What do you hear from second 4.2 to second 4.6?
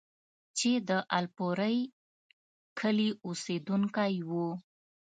وو،